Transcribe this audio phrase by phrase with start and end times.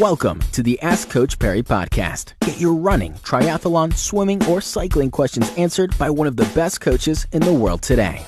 [0.00, 2.34] Welcome to the Ask Coach Parry podcast.
[2.40, 7.26] Get your running, triathlon, swimming, or cycling questions answered by one of the best coaches
[7.32, 8.26] in the world today.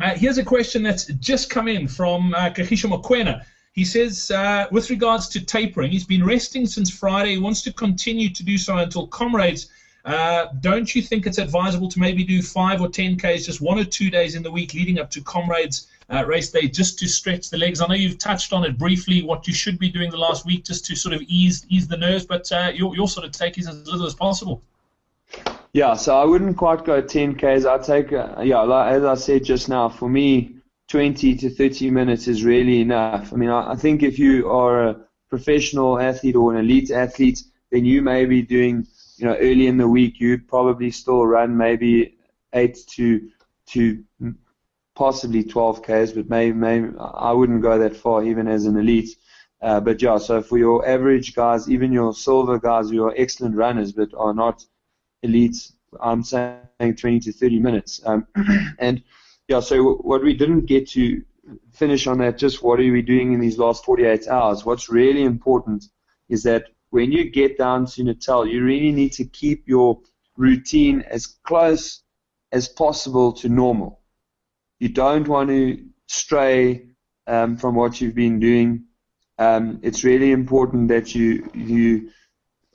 [0.00, 3.44] Uh, here's a question that's just come in from uh, Kahisha Mokwena.
[3.72, 7.32] He says, uh, with regards to tapering, he's been resting since Friday.
[7.32, 9.70] He wants to continue to do so until comrades.
[10.08, 13.78] Uh, don't you think it's advisable to maybe do five or ten Ks just one
[13.78, 17.06] or two days in the week leading up to comrades uh, race day just to
[17.06, 17.82] stretch the legs?
[17.82, 20.64] I know you've touched on it briefly, what you should be doing the last week
[20.64, 23.58] just to sort of ease ease the nerves, but uh, your, your sort of take
[23.58, 24.62] is as little as possible.
[25.74, 27.66] Yeah, so I wouldn't quite go 10 Ks.
[27.66, 30.56] I'd take, uh, yeah, like, as I said just now, for me,
[30.88, 33.30] 20 to 30 minutes is really enough.
[33.34, 34.96] I mean, I, I think if you are a
[35.28, 38.86] professional athlete or an elite athlete, then you may be doing,
[39.18, 42.16] you know, early in the week, you'd probably still run maybe
[42.52, 43.28] 8 to,
[43.66, 44.04] to
[44.94, 49.10] possibly 12 Ks, but maybe, maybe I wouldn't go that far even as an elite.
[49.60, 53.56] Uh, but yeah, so for your average guys, even your silver guys who are excellent
[53.56, 54.64] runners but are not
[55.24, 58.00] elites, I'm saying 20 to 30 minutes.
[58.04, 58.26] Um,
[58.78, 59.02] and
[59.48, 61.22] yeah, so what we didn't get to
[61.72, 64.64] finish on that, just what are we doing in these last 48 hours?
[64.64, 65.86] What's really important
[66.28, 70.00] is that when you get down to Natal, you really need to keep your
[70.36, 72.02] routine as close
[72.52, 74.00] as possible to normal.
[74.78, 76.86] You don't want to stray
[77.26, 78.84] um, from what you've been doing.
[79.38, 82.10] Um, it's really important that you you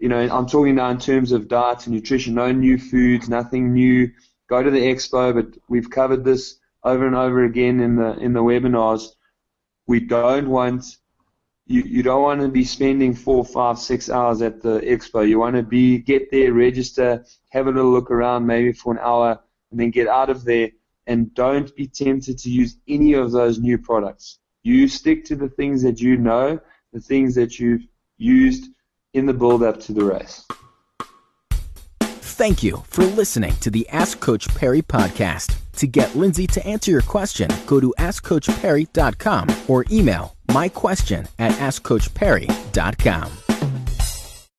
[0.00, 2.34] you know I'm talking now in terms of diet and nutrition.
[2.34, 4.10] No new foods, nothing new.
[4.48, 8.34] Go to the expo, but we've covered this over and over again in the in
[8.34, 9.08] the webinars.
[9.86, 10.84] We don't want
[11.66, 15.26] you, you don't want to be spending four, five, six hours at the expo.
[15.26, 18.98] You want to be get there, register, have a little look around, maybe for an
[19.00, 19.40] hour,
[19.70, 20.70] and then get out of there
[21.06, 24.38] and don't be tempted to use any of those new products.
[24.62, 26.58] You stick to the things that you know,
[26.92, 28.70] the things that you've used
[29.12, 30.46] in the build up to the race.
[32.00, 35.56] Thank you for listening to the Ask Coach Parry podcast.
[35.76, 41.52] To get Lindsey to answer your question, go to AskCoachParry.com or email my question at
[41.52, 43.43] AskCoachParry.com.